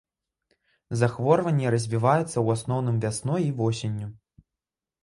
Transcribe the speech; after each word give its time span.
Захворванне 1.01 1.67
развіваецца 1.75 2.25
ў 2.25 2.47
асноўным 2.59 2.97
вясной 3.05 3.41
і 3.51 3.57
восенню. 3.63 4.15